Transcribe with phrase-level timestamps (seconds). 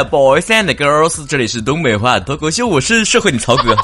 [0.00, 3.76] boys and girls，这里是东北话脱口秀，我是社会的曹哥。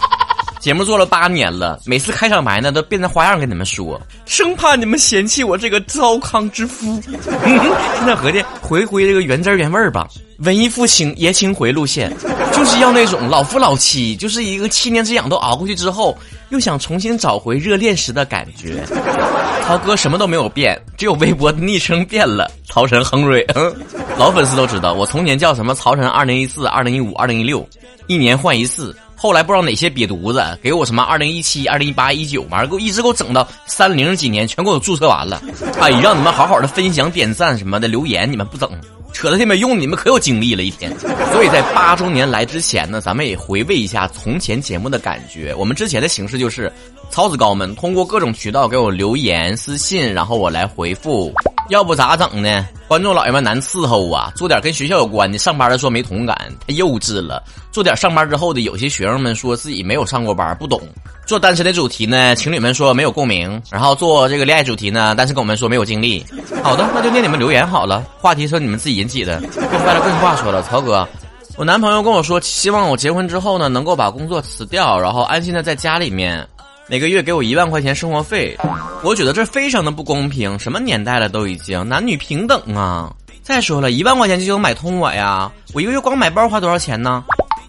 [0.60, 7.00] 节目做了八年了，每次开场白呢都变着花样跟你们说，生怕你们嫌弃我这个糟糠之夫。
[7.02, 12.12] 现在合计回归这个原汁原味吧，文艺复兴爷青回路线，
[12.52, 16.16] 就是要那种老夫老妻，就是一个七年之痒都熬过去之后，
[16.50, 18.84] 又想重新找回热恋时的感觉。
[19.64, 23.44] 涛哥什么都没有变，只有微博的昵称变了，曹晨亨瑞。
[23.54, 23.72] 嗯，
[24.18, 27.66] 老粉丝都知道，我从前叫什么曹晨二零一四、二零一五、二零一六，
[28.06, 28.96] 一年换一次。
[29.20, 35.42] 后来不知道哪些瘪犊子给我什么二零一七、二零一八、一九，完了给我一直给我整到三零几年，全给我注册完了。
[35.80, 38.70] 哎，让你们好好的分享、点赞什么的，留言你们不整，
[39.12, 40.96] 扯的这没用，你们可有精力了一天。
[41.34, 45.52] 所以在八周年来之前呢，咱们也回味一下从前节目的感觉。
[45.52, 46.72] 我们之前的形式就是，
[47.10, 51.34] 曹子高们通过各种渠道给我留言、私信，然后我来回复。
[51.68, 52.66] 要不咋整呢？
[52.86, 54.32] 观众老爷们难伺候啊！
[54.34, 56.34] 做点跟学校有关的，上班的说没同感，
[56.66, 57.42] 太幼稚了。
[57.70, 60.80] 做点上班之后的，有些学生们说自己没有上过班，不懂。
[61.26, 63.60] 做单身的主题呢，情侣们说没有共鸣。
[63.70, 66.24] 然后做这个恋爱主题呢，但是跟我们说没有经历。
[66.62, 68.02] 好的，那就念你们留言好了。
[68.18, 69.38] 话题是你们自己引起的。
[69.40, 71.06] 更坏了，更话说了，曹哥，
[71.58, 76.48] 我男朋友跟我说，希望我结婚之后呢，能够把工作辞掉，然后安心的在家里面。
[76.90, 78.56] 每个月给我一万块钱生活费，
[79.02, 80.58] 我觉得这非常的不公平。
[80.58, 83.12] 什么年代了都已经男女平等啊！
[83.42, 85.52] 再说了，一万块钱就能买通我呀？
[85.74, 87.22] 我一个月光买包花多少钱呢？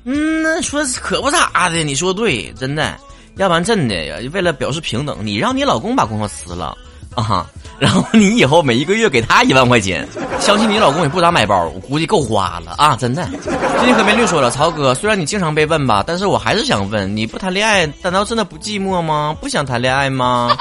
[0.05, 2.97] 嗯，那说可不咋的，你说对，真的。
[3.35, 3.95] 要不然真的
[4.33, 6.77] 为了表示平等，你让你老公把工作辞了
[7.13, 7.49] 啊哈。
[7.80, 10.08] 然后你以后每一个月给他一万块钱，
[10.39, 12.95] 相信你老公也不咋买包，我估计够花了啊！
[12.95, 13.25] 真的。
[13.41, 19.36] 最近和面绿说了，曹哥，虽然你经常被问吧，但是我还是想问，你不谈恋爱，难道真的不寂寞吗？
[19.39, 20.55] 不想谈恋爱吗？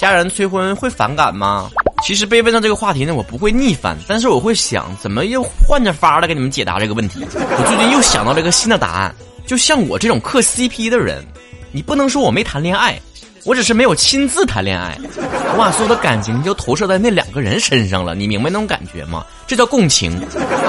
[0.00, 1.70] 家人催婚会反感吗？
[2.02, 7.24] 其实被问到这个话题呢，我不会逆反，但是我会想，怎么又换着法儿的给你们解答这个问题？
[7.34, 9.14] 我最近又想到了一个新的答案，
[9.46, 11.24] 就像我这种磕 CP 的人，
[11.70, 13.00] 你不能说我没谈恋爱。
[13.44, 19.24] 我只是没有亲自谈恋爱，我把所有的感情就投射在那两个人身上了，你明白那种感觉吗？
[19.46, 20.20] 这叫共情。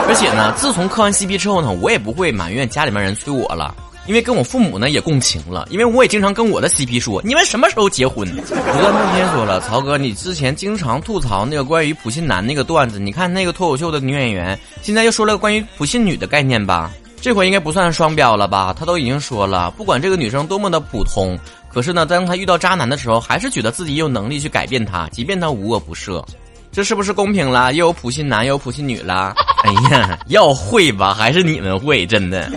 [0.08, 3.76] 而且呢，自从磕完 CP 之后呢，我也不会埋怨家里面人催我了，
[4.06, 8.28] 因为跟我父母呢也共情了，因为我也经常跟我的 CP 说，你们什么时候结婚？
[8.30, 16.92] 我跟梦天说了，曹哥，你之前经常吐槽那个关于普信男那个段子，你看那个脱口秀的女演员，现在又说了关于普信女的概念吧？
[17.22, 18.74] 这回应该不算双标了吧？
[18.78, 21.38] 他都已经说了，不管这个女生多么的普通。
[21.72, 26.24] 可是呢，当他遇到渣男的时候，还是觉得自己有能力去改变他，即便他无恶不赦，
[26.72, 27.74] 这是不是公平了？
[27.74, 29.34] 又有普信男，又有普信女了。
[29.64, 32.06] 哎呀，要会吧，还是你们会？
[32.06, 32.50] 真的，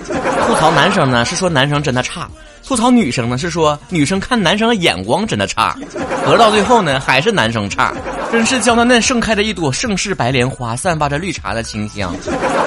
[0.46, 2.30] 吐槽男生呢，是说男生真的差。
[2.64, 5.76] 吐槽女生呢，是说女生看男生的眼光真的差，
[6.24, 7.92] 合到最后呢，还是男生差，
[8.32, 12.16] 真是娇嫩嫩盛开的一朵盛世白莲花，散发着绿茶的清香。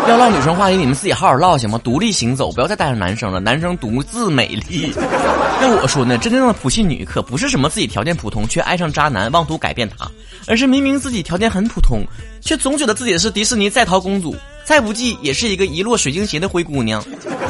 [0.08, 1.82] 要唠女生话题，你们自己好好唠行吗？
[1.84, 4.94] 独立行走，不要再带上男生了，男生独自美丽。
[5.60, 10.08] 那我说呢，真正的普信女可不是什么自己条件普通却爱上渣男妄图改变他，
[10.46, 12.06] 而是明明自己条件很普通，
[12.42, 14.36] 却总觉得自己是迪士尼在逃公主。
[14.64, 17.04] 再不济也是一个一落水晶鞋的灰姑娘，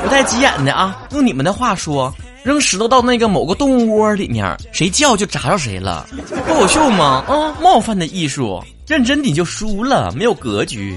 [0.03, 0.97] 不带急眼的啊！
[1.11, 2.13] 用你们的话说，
[2.45, 6.07] 扔石头到那个某个动物窝里面，谁叫就砸着谁了，
[6.45, 7.25] 脱口秀吗？
[7.27, 10.95] 啊，冒犯的艺术，认真你就输了，没有格局。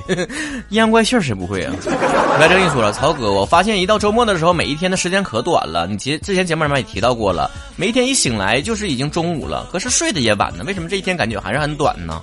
[0.69, 1.72] 阴阳怪气谁不会啊？
[2.38, 5.86] 来这跟你说了，曹哥，我发现一到周末的时候，每一天的时间可短了。
[5.86, 12.20] 你节之前节目里面也提到过了，每一天一醒来就是已经中午了，可是睡得也晚呢，为什么这一天感觉还是很短呢？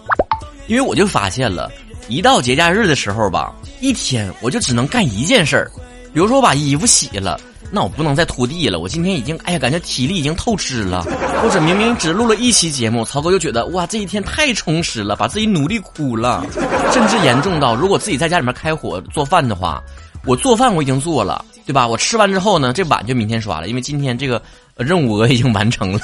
[0.67, 1.71] 因为我就发现了。
[2.07, 5.71] 一到节假日的时候吧，一天我就只能干一件事儿，
[6.13, 8.79] 比如说我把衣服洗了，那我不能再拖地了。
[8.79, 11.03] 我今天已经哎呀，感觉体力已经透支了。
[11.41, 16.45] 或者明明只录了一期节目，曹哥就觉得哇，这一天太充实了，把自己努力哭了。
[16.91, 19.83] 甚至严重到，如果自己在家里面开火做饭的话，
[20.25, 21.87] 我做饭我已经做了，对吧？
[21.87, 24.41] 我吃完之后呢，这碗就明天刷了，因为今天这个。
[24.77, 25.99] 任务额已经完成了，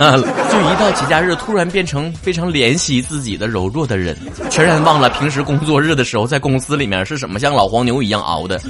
[0.50, 4.18] 就一到节假日，突然变成非常怜惜自己的柔弱的人，
[4.50, 8.62] 全然忘了平时工作日的时候在公司里面是什么像老黄牛一样熬的。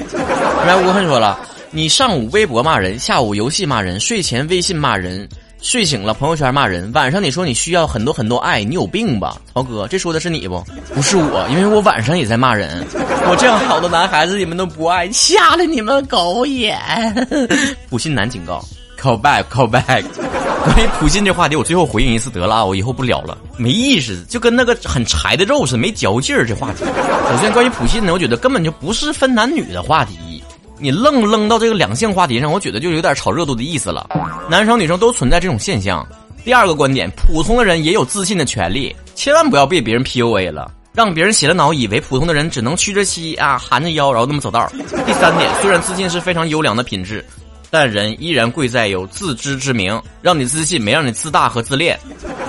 [0.66, 1.40] 来，吴恨说了，
[1.74, 5.26] 你上午微博骂人，下午游戏骂人，睡前微信骂人，
[5.62, 9.88] 睡醒了朋友圈骂人，晚上你说你需要很多很多爱，你有病吧，曹哥？
[9.88, 10.62] 这说的是你不？
[10.94, 12.86] 不是我，因为我晚上也在骂人。
[12.94, 16.78] 我这样好的男孩子你们都不爱，瞎了你们狗眼！
[17.90, 18.62] 普信男警告。
[19.00, 20.04] Call back, call back。
[20.64, 26.46] 关于普信这话题，我最后回应一次得了啊，我以后不聊了，没意思，就跟那个很柴的肉似的，没嚼劲儿。
[26.46, 30.18] 这话题，首先关于普信呢，我觉得根本就不是分男女的话题，
[30.82, 34.10] 你愣扔到这个两性话题上，我觉得就有点炒热度的意思了。
[34.50, 36.06] 男生女生都存在这种现象。
[36.44, 40.72] 第二个观点，普通的人也有自信的权利，千万不要被别人 PUA 了。
[40.92, 44.70] 让别人洗了脑，以为普通的人只能屈着膝啊，含着腰，然后那么走道。
[45.06, 47.24] 第三点，虽然自信是非常优良的品质，
[47.70, 51.98] 但人依然贵在有自知之明，让你自信没让你自大和自恋，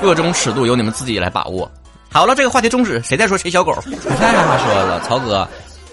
[0.00, 1.70] 各种尺度由你们自己来把握。
[2.10, 3.78] 好了，这个话题终止，谁再说谁小狗？
[3.84, 5.46] 你太他说了，曹哥。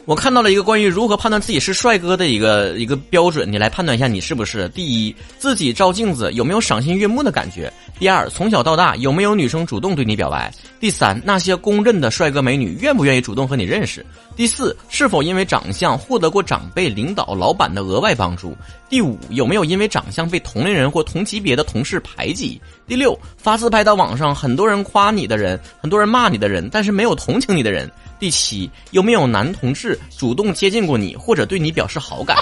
[0.09, 4.67] 我看到了一个关于如何判断自己是帅哥的一个一个标准，你来判断一下你是不是。
[4.69, 14.01] 第一，自己照镜子有没有赏心悦目的感觉；第二，从小到大有没有女生主动对你表白；第三，那些公认的帅哥美女愿不愿意主动和你认识；
[14.35, 18.49] 第四，是否因为长相获得过长辈、领导、老板的额外帮助；
[18.89, 27.87] 第五，有没有因为长相被同龄人或同级别的同事排挤；第六，发自拍到网上，很多人夸你的人，很多人骂你的人，但是没有同情你的人。
[28.19, 32.35] 第七，有没有男同志主动接近过你，或者对你表示好感？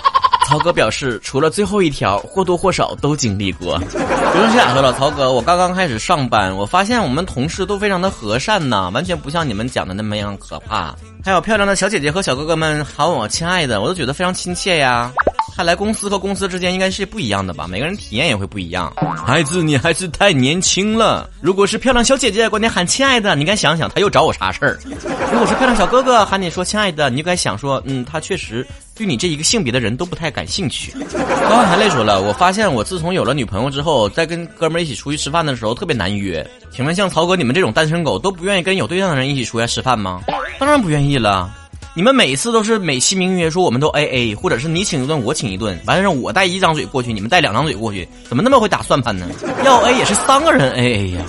[0.48, 3.78] 曹哥表示，除了最后一条，或多或少都经历过。
[3.84, 10.96] 不用这样说了，曹哥，我刚刚开始上班，我发现我们同事都非常的和善呐，完全不像你们讲的那么样可怕。
[11.24, 15.12] 还有漂亮的小姐姐和小哥哥们喊我亲爱的，我都觉得非常亲切呀。
[15.58, 17.66] 看来公司和公司之间应该是不一样的吧？
[17.68, 18.94] 每个人体验也会不一样。
[19.26, 21.28] 孩子，你还是太年轻了。
[21.42, 24.78] 如果是漂亮小姐姐管你喊亲爱的，你该想想她又找我啥事儿？
[25.34, 28.64] 如果是漂亮小哥哥喊你说亲爱的，你就该想说，嗯，他确实
[28.94, 30.92] 对你这一个性别的人都不太感兴趣。
[30.92, 36.48] 刚刚含泪说了，我发现我自从有了女朋友之后，在跟哥们儿一起出去吃饭的时候特别难约。
[36.70, 40.22] 请问像曹哥你们这种单身狗都不愿意跟有对象的人一起出来吃饭吗？
[40.60, 41.52] 当然不愿意了。
[41.98, 49.26] 你们每次都是美其名曰说我们都 A A，或者是你请一顿我请一顿，完了让我带一张嘴过去，你们带两张嘴过去，怎么那么会打算盘呢？
[49.66, 51.24] 要 A 也是三个人 A A 呀，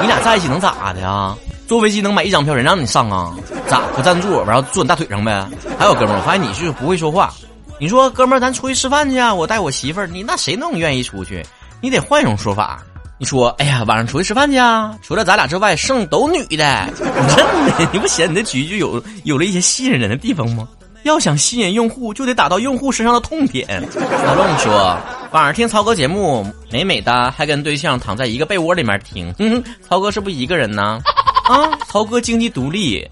[0.00, 1.36] 你俩在一起能咋的呀？
[1.68, 3.36] 坐飞机能买一张票，人让你上啊？
[3.68, 5.46] 咋不占座，完了坐你大腿上呗？
[5.78, 7.30] 还有哥们儿，我发现你是不会说话。
[7.78, 9.34] 你说哥们儿，咱出去吃饭去啊？
[9.34, 11.44] 我带我媳妇儿，你那谁能愿意出去？
[11.82, 12.82] 你得换一种说法。
[13.18, 14.94] 你说，哎呀，晚上出去吃饭去啊？
[15.02, 20.68] 除了咱俩之外，剩都女的， 真的，你不嫌你的局就有有了一些吸引人的地方吗？
[21.04, 23.80] 要想吸引用户，就得打到用户身上的痛点。
[24.26, 24.98] 老郑说，
[25.30, 29.32] 晚上听曹哥节目，美美的，还跟对象躺在一个被窝里面听。
[29.38, 31.00] 嗯， 曹哥是不是一个人呢？
[31.48, 33.08] 啊，曹哥经济独立，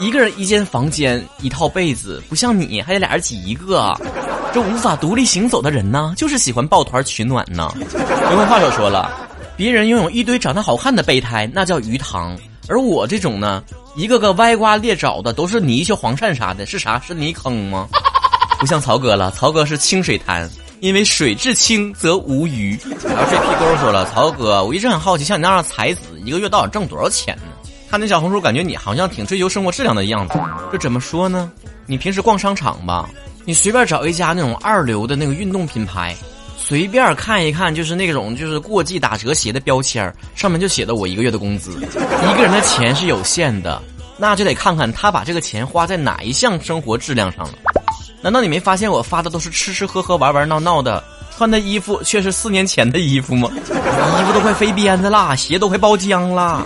[0.00, 3.94] 一个人一间房间，一套被子，不像你还得俩人挤一个。
[4.54, 7.70] 这无法独立行走的人呢，就是喜欢抱团取暖呢。
[8.30, 9.23] 有文话手说了。
[9.56, 12.36] 别人拥有一堆长得好看的备胎，那叫鱼塘；
[12.68, 13.62] 而我这种呢，
[13.94, 17.00] 一个个歪瓜裂枣的，都是泥鳅、黄鳝啥的，是啥？
[17.00, 17.88] 是泥坑吗？
[18.58, 22.78] 不像曹哥了，曹哥是清水潭，因为水至清则无鱼。
[23.04, 27.42] 然后这屁沟说了，曹哥，我一直很好奇，像你那样的才子，一个月到底挣多少钱呢？
[27.88, 30.34] 看那小红书，感觉你好像挺追求生活质量的样子。
[30.72, 31.52] 这怎么说呢？
[31.86, 33.08] 你平时逛商场吧，
[33.44, 36.16] 你随便找一家那种二流的那个运动品牌。
[36.66, 41.72] 随便看一看，就是那种就是过季打折鞋的标签上面就写的我一个月的工资。
[41.72, 43.82] 一个人的钱是有限的，
[44.16, 47.52] 那就得看看他把这个钱花在哪一项生活质量上了。
[48.22, 51.04] 难道你没发现我发的都是吃吃喝喝玩玩闹闹的，
[51.36, 53.50] 穿的衣服却是四年前的衣服吗？
[53.52, 56.62] 衣服都快飞鞭子啦，鞋都快包浆啦。